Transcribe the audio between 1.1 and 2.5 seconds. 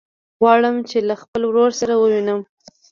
خپل ورور سره ووينم.